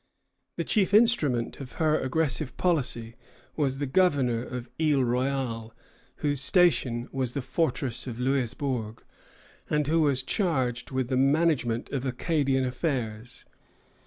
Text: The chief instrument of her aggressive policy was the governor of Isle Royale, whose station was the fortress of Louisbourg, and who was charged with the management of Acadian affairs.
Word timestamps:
The 0.55 0.63
chief 0.63 0.95
instrument 0.95 1.59
of 1.59 1.73
her 1.73 1.99
aggressive 1.99 2.57
policy 2.57 3.13
was 3.55 3.77
the 3.77 3.85
governor 3.85 4.41
of 4.43 4.67
Isle 4.81 5.03
Royale, 5.03 5.75
whose 6.25 6.41
station 6.41 7.07
was 7.11 7.33
the 7.33 7.41
fortress 7.43 8.07
of 8.07 8.19
Louisbourg, 8.19 9.03
and 9.69 9.85
who 9.85 10.01
was 10.01 10.23
charged 10.23 10.89
with 10.89 11.09
the 11.09 11.17
management 11.17 11.91
of 11.91 12.03
Acadian 12.03 12.65
affairs. 12.65 13.45